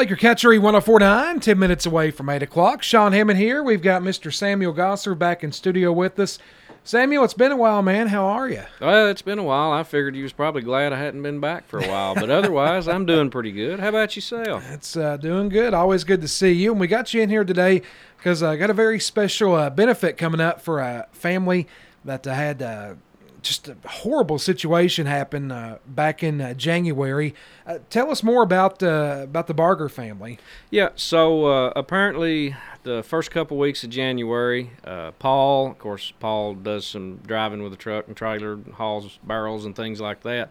Laker 0.00 0.16
Country 0.16 0.58
1049, 0.58 1.40
10 1.40 1.58
minutes 1.58 1.84
away 1.84 2.10
from 2.10 2.30
8 2.30 2.42
o'clock. 2.42 2.82
Sean 2.82 3.12
Hammond 3.12 3.38
here. 3.38 3.62
We've 3.62 3.82
got 3.82 4.00
Mr. 4.00 4.32
Samuel 4.32 4.72
Gosser 4.72 5.14
back 5.14 5.44
in 5.44 5.52
studio 5.52 5.92
with 5.92 6.18
us. 6.18 6.38
Samuel, 6.82 7.22
it's 7.22 7.34
been 7.34 7.52
a 7.52 7.56
while, 7.56 7.82
man. 7.82 8.06
How 8.06 8.24
are 8.24 8.48
you? 8.48 8.62
Well, 8.80 9.08
it's 9.08 9.20
been 9.20 9.38
a 9.38 9.42
while. 9.42 9.72
I 9.72 9.82
figured 9.82 10.16
you 10.16 10.22
was 10.22 10.32
probably 10.32 10.62
glad 10.62 10.94
I 10.94 10.98
hadn't 10.98 11.22
been 11.22 11.38
back 11.38 11.68
for 11.68 11.80
a 11.80 11.86
while, 11.86 12.14
but 12.14 12.30
otherwise, 12.30 12.88
I'm 12.88 13.04
doing 13.04 13.28
pretty 13.28 13.52
good. 13.52 13.78
How 13.78 13.90
about 13.90 14.16
yourself? 14.16 14.64
It's 14.70 14.96
uh, 14.96 15.18
doing 15.18 15.50
good. 15.50 15.74
Always 15.74 16.04
good 16.04 16.22
to 16.22 16.28
see 16.28 16.52
you. 16.52 16.70
And 16.70 16.80
we 16.80 16.86
got 16.86 17.12
you 17.12 17.20
in 17.20 17.28
here 17.28 17.44
today 17.44 17.82
because 18.16 18.42
I 18.42 18.56
got 18.56 18.70
a 18.70 18.74
very 18.74 19.00
special 19.00 19.54
uh, 19.54 19.68
benefit 19.68 20.16
coming 20.16 20.40
up 20.40 20.62
for 20.62 20.80
a 20.80 21.08
family 21.12 21.68
that 22.06 22.26
uh, 22.26 22.32
had 22.32 22.62
uh, 22.62 22.94
just 23.42 23.68
a 23.68 23.76
horrible 23.86 24.38
situation 24.38 25.06
happened 25.06 25.52
uh, 25.52 25.78
back 25.86 26.22
in 26.22 26.40
uh, 26.40 26.54
January. 26.54 27.34
Uh, 27.66 27.78
tell 27.88 28.10
us 28.10 28.22
more 28.22 28.42
about 28.42 28.82
uh, 28.82 29.20
about 29.24 29.46
the 29.46 29.54
Barger 29.54 29.88
family. 29.88 30.38
Yeah, 30.70 30.90
so 30.96 31.46
uh, 31.46 31.72
apparently 31.76 32.56
the 32.82 33.02
first 33.02 33.30
couple 33.30 33.58
weeks 33.58 33.84
of 33.84 33.90
January, 33.90 34.70
uh, 34.84 35.12
Paul, 35.12 35.72
of 35.72 35.78
course, 35.78 36.12
Paul 36.20 36.54
does 36.54 36.86
some 36.86 37.18
driving 37.26 37.62
with 37.62 37.72
a 37.72 37.76
truck 37.76 38.06
and 38.06 38.16
trailer, 38.16 38.58
hauls 38.74 39.18
barrels 39.22 39.64
and 39.64 39.76
things 39.76 40.00
like 40.00 40.22
that. 40.22 40.50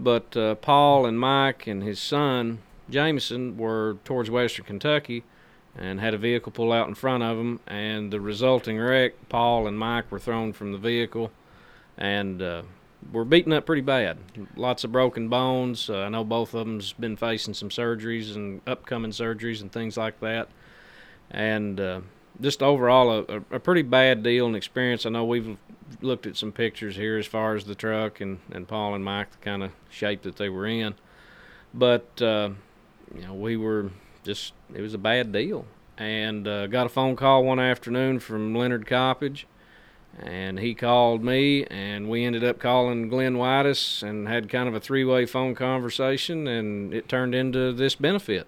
But 0.00 0.32
Paul 0.62 1.06
and 1.06 1.20
Mike 1.20 1.66
and 1.66 1.82
his 1.82 2.00
son 2.00 2.58
Jameson 2.90 3.56
were 3.56 3.98
towards 4.04 4.30
Western 4.30 4.64
Kentucky 4.64 5.24
and 5.76 6.00
had 6.00 6.14
a 6.14 6.18
vehicle 6.18 6.52
pull 6.52 6.72
out 6.72 6.88
in 6.88 6.94
front 6.94 7.22
of 7.22 7.38
them, 7.38 7.60
and 7.66 8.12
the 8.12 8.20
resulting 8.20 8.78
wreck, 8.78 9.14
Paul 9.28 9.66
and 9.66 9.78
Mike 9.78 10.10
were 10.10 10.18
thrown 10.18 10.52
from 10.52 10.72
the 10.72 10.78
vehicle 10.78 11.30
and 11.98 12.40
uh, 12.40 12.62
were 13.12 13.24
beaten 13.24 13.52
up 13.52 13.66
pretty 13.66 13.82
bad. 13.82 14.18
Lots 14.56 14.84
of 14.84 14.92
broken 14.92 15.28
bones. 15.28 15.90
Uh, 15.90 16.02
I 16.02 16.08
know 16.08 16.24
both 16.24 16.54
of 16.54 16.66
them's 16.66 16.92
been 16.92 17.16
facing 17.16 17.54
some 17.54 17.68
surgeries 17.68 18.34
and 18.36 18.60
upcoming 18.66 19.10
surgeries 19.10 19.60
and 19.60 19.72
things 19.72 19.96
like 19.96 20.20
that. 20.20 20.48
And 21.30 21.80
uh, 21.80 22.00
just 22.40 22.62
overall, 22.62 23.24
a, 23.28 23.36
a 23.50 23.58
pretty 23.58 23.82
bad 23.82 24.22
deal 24.22 24.46
and 24.46 24.56
experience. 24.56 25.06
I 25.06 25.10
know 25.10 25.24
we've 25.24 25.56
looked 26.00 26.26
at 26.26 26.36
some 26.36 26.52
pictures 26.52 26.96
here 26.96 27.18
as 27.18 27.26
far 27.26 27.54
as 27.54 27.64
the 27.64 27.74
truck 27.74 28.20
and, 28.20 28.38
and 28.50 28.66
Paul 28.68 28.94
and 28.94 29.04
Mike, 29.04 29.30
the 29.32 29.38
kind 29.38 29.62
of 29.62 29.72
shape 29.90 30.22
that 30.22 30.36
they 30.36 30.48
were 30.48 30.66
in. 30.66 30.94
But, 31.74 32.20
uh, 32.20 32.50
you 33.14 33.22
know, 33.22 33.34
we 33.34 33.56
were 33.56 33.90
just, 34.24 34.52
it 34.74 34.80
was 34.80 34.94
a 34.94 34.98
bad 34.98 35.32
deal. 35.32 35.66
And 35.98 36.48
uh, 36.48 36.66
got 36.66 36.86
a 36.86 36.88
phone 36.88 37.16
call 37.16 37.44
one 37.44 37.60
afternoon 37.60 38.18
from 38.18 38.54
Leonard 38.54 38.86
Coppage 38.86 39.44
and 40.18 40.58
he 40.58 40.74
called 40.74 41.24
me 41.24 41.64
and 41.66 42.08
we 42.08 42.24
ended 42.24 42.44
up 42.44 42.58
calling 42.58 43.08
glenn 43.08 43.36
whitus 43.38 44.02
and 44.02 44.28
had 44.28 44.48
kind 44.48 44.68
of 44.68 44.74
a 44.74 44.80
three-way 44.80 45.26
phone 45.26 45.54
conversation 45.54 46.46
and 46.46 46.92
it 46.92 47.08
turned 47.08 47.34
into 47.34 47.72
this 47.72 47.94
benefit. 47.94 48.46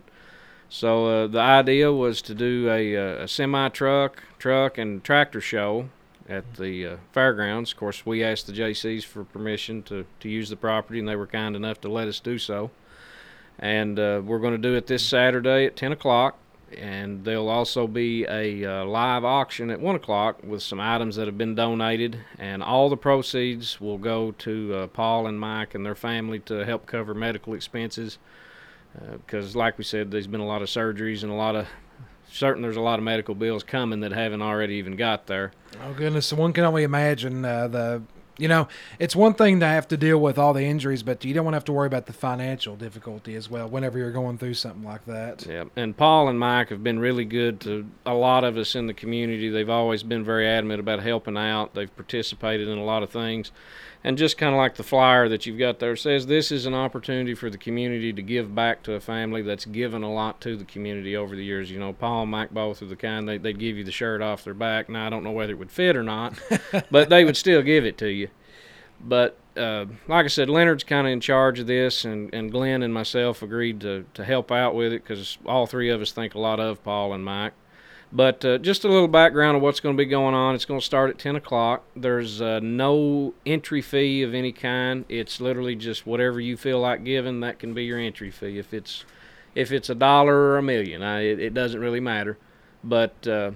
So 0.69 1.07
uh, 1.07 1.27
the 1.27 1.41
idea 1.41 1.93
was 1.93 2.21
to 2.23 2.35
do 2.35 2.69
a, 2.71 2.97
uh, 2.97 3.25
a 3.25 3.29
semi 3.29 3.69
truck 3.69 4.23
truck 4.39 4.77
and 4.77 5.03
tractor 5.03 5.41
show 5.41 5.89
at 6.29 6.55
the 6.55 6.87
uh, 6.87 6.97
fairgrounds. 7.13 7.73
Of 7.73 7.79
course 7.79 8.05
we 8.05 8.23
asked 8.23 8.47
the 8.47 8.53
jcs 8.53 9.05
for 9.05 9.25
permission 9.25 9.83
to, 9.85 10.05
to 10.21 10.29
use 10.29 10.51
the 10.51 10.57
property 10.57 10.99
and 10.99 11.09
they 11.09 11.17
were 11.17 11.27
kind 11.27 11.57
enough 11.57 11.81
to 11.83 11.89
let 11.89 12.09
us 12.09 12.21
do 12.21 12.39
so. 12.39 12.71
And 13.59 13.99
uh, 13.99 14.21
we're 14.25 14.41
going 14.41 14.53
to 14.53 14.59
do 14.59 14.75
it 14.75 14.87
this 14.87 15.05
saturday 15.05 15.65
at 15.65 15.77
10 15.77 15.93
o'clock 15.93 16.37
and 16.79 17.25
there'll 17.25 17.49
also 17.49 17.87
be 17.87 18.25
a 18.25 18.65
uh, 18.65 18.85
live 18.85 19.25
auction 19.25 19.71
at 19.71 19.81
one 19.81 19.97
o'clock 19.97 20.43
with 20.43 20.63
some 20.63 20.81
items 20.81 21.17
that 21.17 21.27
have 21.27 21.39
been 21.39 21.55
donated, 21.55 22.21
and 22.39 22.63
all 22.63 22.89
the 22.89 22.97
proceeds 22.97 23.81
will 23.81 23.99
go 23.99 24.33
to 24.33 24.75
uh, 24.75 24.87
Paul 24.89 25.27
and 25.27 25.39
Mike 25.39 25.75
and 25.75 25.85
their 25.85 25.95
family 25.95 26.39
to 26.41 26.65
help 26.65 26.87
cover 26.87 27.15
medical 27.15 27.55
expenses. 27.55 28.19
Because, 28.93 29.57
uh, 29.57 29.59
like 29.59 29.77
we 29.77 29.85
said, 29.85 30.11
there's 30.11 30.29
been 30.29 30.41
a 30.41 30.47
lot 30.47 30.63
of 30.63 30.69
surgeries 30.69 31.23
and 31.23 31.33
a 31.33 31.35
lot 31.35 31.57
of 31.57 31.67
certain 32.31 32.63
there's 32.63 32.77
a 32.77 32.81
lot 32.81 32.99
of 32.99 33.05
medical 33.05 33.35
bills 33.35 33.63
coming 33.63 34.01
that 34.01 34.13
haven't 34.13 34.43
already 34.43 34.75
even 34.75 34.97
got 34.97 35.27
there. 35.27 35.53
Oh 35.83 35.93
goodness, 35.95 36.33
one 36.33 36.53
can 36.53 36.65
only 36.65 36.83
imagine 36.83 37.45
uh, 37.45 37.69
the 37.69 38.03
you 38.37 38.49
know, 38.49 38.69
it's 38.99 39.15
one 39.15 39.35
thing 39.35 39.61
to 39.61 39.67
have 39.67 39.87
to 39.89 39.97
deal 39.97 40.19
with 40.19 40.39
all 40.39 40.53
the 40.53 40.65
injuries, 40.65 41.03
but 41.03 41.25
you 41.25 41.35
don't 41.35 41.45
want 41.45 41.55
to 41.55 41.57
have 41.57 41.65
to 41.67 41.73
worry 41.73 41.87
about 41.87 42.07
the 42.07 42.13
financial 42.13 42.77
difficulty 42.77 43.37
as 43.37 43.49
well 43.49 43.69
whenever 43.69 43.99
you're 43.99 44.11
going 44.11 44.39
through 44.39 44.55
something 44.55 44.83
like 44.83 45.05
that. 45.07 45.47
Yeah, 45.47 45.65
and 45.77 45.97
Paul 45.97 46.29
and 46.29 46.39
Mike 46.39 46.71
have 46.71 46.83
been 46.83 46.99
really 46.99 47.25
good 47.25 47.61
to 47.61 47.87
a 48.05 48.15
lot 48.15 48.45
of 48.45 48.57
us 48.57 48.75
in 48.75 48.87
the 48.87 48.95
community. 48.95 49.51
They've 49.51 49.71
always 49.71 50.03
been 50.03 50.25
very 50.25 50.49
adamant 50.49 50.81
about 50.81 51.01
helping 51.01 51.37
out. 51.37 51.75
They've 51.75 51.95
participated 51.95 52.69
in 52.69 52.79
a 52.79 52.85
lot 52.85 53.03
of 53.03 53.11
things. 53.11 53.53
And 54.07 54.19
just 54.19 54.37
kind 54.37 54.55
of 54.55 54.59
like 54.59 54.75
the 54.75 54.83
flyer 54.83 55.31
that 55.31 55.47
you've 55.47 55.59
got 55.59 55.79
there 55.79 55.97
says, 55.97 56.27
this 56.27 56.53
is 56.53 56.67
an 56.67 56.75
opportunity 56.75 57.33
for 57.33 57.49
the 57.49 57.57
community 57.57 58.13
to 58.13 58.21
give 58.21 58.55
back 58.55 58.83
to 58.83 58.93
a 58.93 59.01
family 59.01 59.41
that's 59.41 59.65
given 59.65 60.03
a 60.03 60.13
lot 60.13 60.43
to 60.43 60.59
the 60.59 60.65
community 60.67 61.17
over 61.17 61.35
the 61.35 61.43
years. 61.43 61.71
You 61.71 61.79
know, 61.79 61.95
Paul 61.95 62.23
and 62.23 62.31
Mike 62.31 62.51
both 62.51 62.83
are 62.83 62.87
the 62.87 62.97
kind 62.97 63.27
they, 63.27 63.39
they'd 63.39 63.59
give 63.59 63.79
you 63.79 63.85
the 63.85 63.91
shirt 63.91 64.21
off 64.21 64.45
their 64.45 64.53
back. 64.53 64.91
Now, 64.91 65.07
I 65.07 65.11
don't 65.11 65.25
know 65.25 65.31
whether 65.31 65.53
it 65.55 65.59
would 65.59 65.71
fit 65.71 65.97
or 65.97 66.03
not, 66.03 66.39
but 66.91 67.09
they 67.09 67.25
would 67.25 67.39
still 67.39 67.63
give 67.63 67.87
it 67.87 67.97
to 67.99 68.09
you. 68.09 68.24
But 69.05 69.39
uh, 69.57 69.87
like 70.09 70.25
I 70.25 70.29
said, 70.29 70.49
Leonard's 70.49 70.85
kind 70.85 71.07
of 71.07 71.13
in 71.13 71.21
charge 71.21 71.61
of 71.61 71.67
this, 71.67 72.05
and, 72.05 72.33
and 72.33 72.51
Glenn 72.51 72.83
and 72.83 72.93
myself 72.93 73.43
agreed 73.43 73.81
to, 73.83 74.07
to 74.15 74.25
help 74.25 74.51
out 74.51 74.75
with 74.75 74.93
it 74.93 75.03
because 75.03 75.39
all 75.45 75.67
three 75.67 75.91
of 75.91 76.01
us 76.01 76.11
think 76.11 76.35
a 76.35 76.41
lot 76.41 76.59
of 76.59 76.83
Paul 76.83 77.13
and 77.13 77.25
Mike. 77.25 77.53
But 78.13 78.45
uh, 78.45 78.59
just 78.59 78.85
a 78.85 78.89
little 78.89 79.09
background 79.09 79.57
of 79.57 79.63
what's 79.63 79.81
going 79.81 79.97
to 79.97 80.01
be 80.01 80.09
going 80.09 80.35
on. 80.35 80.55
It's 80.55 80.65
going 80.65 80.79
to 80.79 80.87
start 80.87 81.11
at 81.11 81.19
10 81.19 81.35
o'clock. 81.35 81.85
There's 81.97 82.41
uh, 82.41 82.61
no 82.63 83.35
entry 83.45 83.83
fee 83.83 84.23
of 84.23 84.35
any 84.35 84.53
kind. 84.53 85.05
It's 85.09 85.41
literally 85.41 85.75
just 85.75 86.07
whatever 86.07 86.41
you 86.41 86.57
feel 86.57 86.81
like 86.81 87.03
giving. 87.03 87.41
That 87.41 87.59
can 87.59 87.75
be 87.75 87.85
your 87.85 87.99
entry 87.99 88.31
fee. 88.31 88.59
If 88.59 88.73
it's 88.73 89.05
if 89.57 89.73
it's 89.73 89.91
a 89.91 89.95
dollar 89.95 90.35
or 90.35 90.59
a 90.59 90.63
million, 90.63 91.03
I, 91.03 91.23
it, 91.23 91.41
it, 91.41 91.55
doesn't 91.55 91.81
really 91.81 92.01
matter. 92.01 92.39
But 92.83 93.27
uh, 93.27 93.53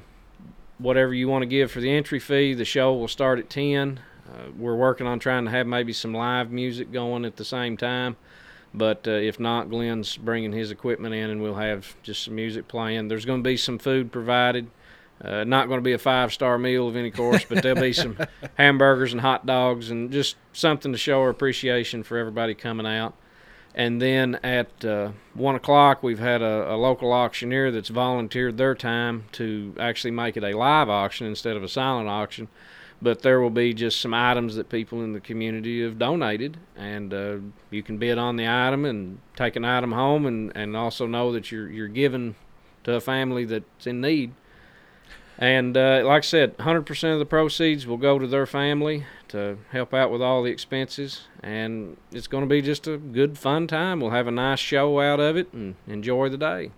whatever 0.79 1.15
you 1.15 1.29
want 1.29 1.43
to 1.43 1.47
give 1.47 1.71
for 1.71 1.81
the 1.81 1.91
entry 1.91 2.19
fee, 2.19 2.55
the 2.55 2.65
show 2.65 2.95
will 2.95 3.09
start 3.09 3.39
at 3.39 3.51
10. 3.51 4.01
Uh, 4.39 4.51
we're 4.57 4.77
working 4.77 5.07
on 5.07 5.19
trying 5.19 5.45
to 5.45 5.51
have 5.51 5.67
maybe 5.67 5.93
some 5.93 6.15
live 6.15 6.51
music 6.51 6.93
going 6.93 7.25
at 7.25 7.37
the 7.37 7.45
same 7.45 7.77
time. 7.77 8.17
But 8.75 9.09
uh, 9.09 9.13
if 9.13 9.41
not, 9.41 9.71
Glenn's 9.71 10.17
bringing 10.17 10.53
his 10.53 10.71
equipment 10.71 11.15
in, 11.15 11.31
and 11.31 11.43
we'll 11.43 11.55
have 11.55 11.97
just 12.03 12.25
some 12.25 12.35
music 12.35 12.69
playing. 12.69 13.09
There's 13.09 13.25
going 13.25 13.43
to 13.43 13.49
be 13.49 13.57
some 13.57 13.79
food 13.79 14.13
provided. 14.13 14.69
Uh, 15.23 15.43
not 15.43 15.67
going 15.67 15.79
to 15.79 15.85
be 15.85 15.95
a 15.95 15.99
five 15.99 16.33
star 16.33 16.59
meal 16.59 16.87
of 16.87 16.95
any 16.95 17.11
course, 17.11 17.45
but 17.45 17.63
there'll 17.63 17.81
be 17.81 17.93
some 17.93 18.17
hamburgers 18.57 19.13
and 19.13 19.21
hot 19.21 19.47
dogs 19.47 19.91
and 19.91 20.13
just 20.13 20.37
something 20.53 20.93
to 20.93 20.99
show 20.99 21.21
our 21.23 21.31
appreciation 21.31 22.03
for 22.05 22.19
everybody 22.19 22.55
coming 22.55 22.87
out. 22.87 23.15
And 23.75 24.01
then 24.01 24.39
at 24.43 24.85
uh, 24.85 25.13
one 25.35 25.55
o'clock, 25.55 26.03
we've 26.03 26.19
had 26.19 26.43
a, 26.43 26.73
a, 26.73 26.77
local 26.77 27.13
auctioneer 27.13 27.71
that's 27.71 27.91
volunteered 27.91 28.57
their 28.57 28.75
time 28.75 29.25
to 29.33 29.75
actually 29.79 30.11
make 30.13 30.37
it 30.37 30.43
a 30.43 30.57
live 30.57 30.89
auction 30.89 31.27
instead 31.27 31.57
of 31.57 31.63
a 31.63 31.69
silent 31.69 32.09
auction 32.09 32.49
but 33.01 33.23
there 33.23 33.41
will 33.41 33.51
be 33.51 33.73
just 33.73 34.01
some 34.01 34.13
items 34.13 34.57
that 34.57 34.69
people 34.69 35.03
in 35.03 35.13
the 35.13 35.21
community 35.21 35.83
have 35.83 35.99
donated, 35.99 36.57
and 36.77 37.15
uh, 37.15 37.37
you 37.71 37.83
can 37.83 37.99
bid 37.99 38.19
on 38.19 38.37
the 38.37 38.49
item 38.49 38.85
and 38.85 39.21
take 39.37 39.57
an 39.57 39.65
item 39.65 39.93
home, 39.93 40.27
and, 40.27 40.53
and 40.57 40.77
also 40.77 41.07
know 41.07 41.33
that 41.33 41.53
you're 41.53 41.71
you're 41.71 41.89
giving 41.89 42.35
to 42.85 42.95
a 42.95 43.01
family 43.01 43.45
that's 43.45 43.87
in 43.87 44.01
need. 44.01 44.33
And 45.41 45.77
uh, 45.77 46.03
like 46.05 46.25
I 46.25 46.27
said, 46.27 46.59
100% 46.59 47.13
of 47.13 47.21
the 47.21 47.25
proceeds 47.25 47.87
will 47.87 47.97
go 47.97 48.19
to 48.19 48.27
their 48.27 48.45
family 48.45 49.05
to 49.29 49.59
help 49.71 49.95
out 49.95 50.11
with 50.11 50.21
all 50.21 50.43
the 50.43 50.51
expenses, 50.51 51.29
and 51.45 51.97
it's 52.11 52.27
going 52.27 52.43
to 52.43 52.49
be 52.49 52.61
just 52.61 52.89
a 52.89 52.97
good, 52.97 53.39
fun 53.39 53.69
time. 53.69 54.01
We'll 54.01 54.11
have 54.11 54.27
a 54.27 54.33
nice 54.33 54.59
show 54.59 55.01
out 55.01 55.21
of 55.21 55.37
it 55.37 55.53
and 55.53 55.77
enjoy 55.87 56.29
the 56.29 56.39
day. 56.39 56.73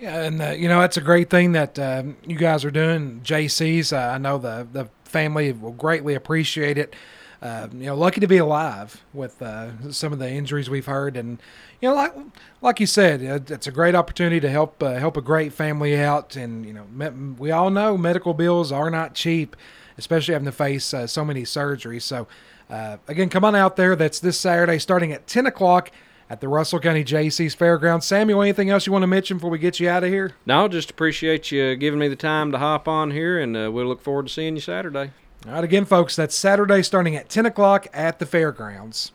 Yeah, 0.00 0.24
and 0.24 0.42
uh, 0.42 0.50
you 0.50 0.68
know 0.68 0.82
it's 0.82 0.96
a 0.96 1.00
great 1.00 1.30
thing 1.30 1.52
that 1.52 1.78
uh, 1.78 2.02
you 2.26 2.36
guys 2.36 2.64
are 2.64 2.70
doing. 2.70 3.20
JC's, 3.24 3.92
uh, 3.92 4.12
I 4.14 4.18
know 4.18 4.36
the 4.36 4.66
the 4.70 4.88
family 5.16 5.50
will 5.50 5.72
greatly 5.72 6.14
appreciate 6.14 6.76
it. 6.76 6.94
Uh, 7.40 7.68
you 7.72 7.86
know, 7.86 7.94
lucky 7.94 8.20
to 8.20 8.26
be 8.26 8.36
alive 8.36 9.02
with 9.14 9.40
uh, 9.40 9.90
some 9.90 10.12
of 10.12 10.18
the 10.18 10.30
injuries 10.30 10.68
we've 10.68 10.86
heard, 10.86 11.16
and 11.16 11.38
you 11.80 11.88
know, 11.88 11.94
like 11.94 12.14
like 12.60 12.80
you 12.80 12.86
said, 12.86 13.22
it's 13.50 13.66
a 13.66 13.72
great 13.72 13.94
opportunity 13.94 14.40
to 14.40 14.50
help 14.50 14.82
uh, 14.82 14.94
help 14.94 15.16
a 15.16 15.22
great 15.22 15.52
family 15.54 15.98
out. 15.98 16.36
And 16.36 16.66
you 16.66 16.74
know, 16.74 17.34
we 17.38 17.50
all 17.50 17.70
know 17.70 17.96
medical 17.96 18.34
bills 18.34 18.72
are 18.72 18.90
not 18.90 19.14
cheap, 19.14 19.56
especially 19.96 20.32
having 20.34 20.46
to 20.46 20.52
face 20.52 20.92
uh, 20.92 21.06
so 21.06 21.24
many 21.24 21.42
surgeries. 21.44 22.02
So, 22.02 22.26
uh, 22.68 22.96
again, 23.08 23.30
come 23.30 23.44
on 23.44 23.54
out 23.54 23.76
there. 23.76 23.96
That's 23.96 24.20
this 24.20 24.38
Saturday, 24.38 24.78
starting 24.78 25.12
at 25.12 25.26
ten 25.26 25.46
o'clock 25.46 25.90
at 26.28 26.40
the 26.40 26.48
Russell 26.48 26.80
County 26.80 27.04
JC's 27.04 27.54
Fairgrounds. 27.54 28.06
Samuel, 28.06 28.42
anything 28.42 28.70
else 28.70 28.86
you 28.86 28.92
want 28.92 29.02
to 29.02 29.06
mention 29.06 29.36
before 29.36 29.50
we 29.50 29.58
get 29.58 29.80
you 29.80 29.88
out 29.88 30.04
of 30.04 30.10
here? 30.10 30.32
No, 30.44 30.68
just 30.68 30.90
appreciate 30.90 31.50
you 31.50 31.76
giving 31.76 32.00
me 32.00 32.08
the 32.08 32.16
time 32.16 32.52
to 32.52 32.58
hop 32.58 32.88
on 32.88 33.10
here, 33.10 33.38
and 33.38 33.56
uh, 33.56 33.70
we'll 33.72 33.86
look 33.86 34.02
forward 34.02 34.26
to 34.26 34.32
seeing 34.32 34.56
you 34.56 34.60
Saturday. 34.60 35.10
All 35.46 35.52
right, 35.52 35.64
again, 35.64 35.84
folks, 35.84 36.16
that's 36.16 36.34
Saturday 36.34 36.82
starting 36.82 37.14
at 37.14 37.28
10 37.28 37.46
o'clock 37.46 37.86
at 37.92 38.18
the 38.18 38.26
Fairgrounds. 38.26 39.12